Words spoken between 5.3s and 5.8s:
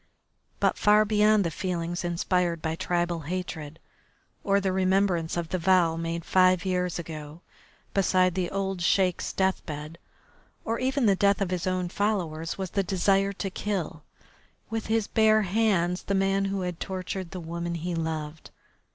of the